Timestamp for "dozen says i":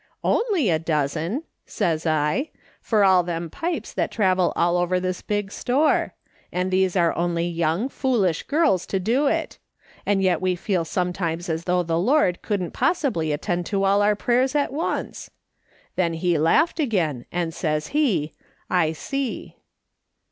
0.79-2.49